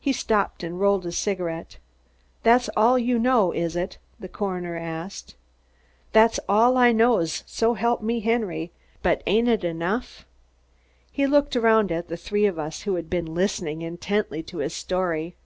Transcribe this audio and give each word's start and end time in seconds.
He 0.00 0.12
stopped 0.12 0.64
and 0.64 0.80
rolled 0.80 1.06
a 1.06 1.12
cigarette. 1.12 1.76
"That's 2.42 2.68
all 2.76 2.98
you 2.98 3.20
know, 3.20 3.52
is 3.52 3.76
it?" 3.76 3.98
the 4.18 4.26
coroner 4.26 4.76
asked. 4.76 5.36
"That's 6.12 6.40
all 6.48 6.76
I 6.76 6.90
know, 6.90 7.24
so 7.24 7.74
help 7.74 8.02
me 8.02 8.18
Henry 8.18 8.72
but 9.00 9.22
ain't 9.28 9.46
it 9.46 9.62
enough?" 9.62 10.26
He 11.08 11.28
looked 11.28 11.54
around 11.54 11.92
at 11.92 12.08
the 12.08 12.16
three 12.16 12.46
of 12.46 12.58
us 12.58 12.82
who 12.82 12.96
had 12.96 13.08
been 13.08 13.32
listening 13.32 13.80
intently 13.82 14.42
to 14.42 14.58
his 14.58 14.74
story. 14.74 15.36